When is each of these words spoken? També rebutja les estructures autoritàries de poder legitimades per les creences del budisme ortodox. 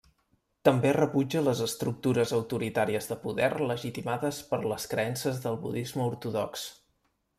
També 0.67 0.93
rebutja 0.95 1.43
les 1.47 1.59
estructures 1.65 2.33
autoritàries 2.37 3.09
de 3.11 3.17
poder 3.27 3.51
legitimades 3.73 4.41
per 4.55 4.61
les 4.73 4.89
creences 4.95 5.43
del 5.45 5.61
budisme 5.67 6.09
ortodox. 6.11 6.65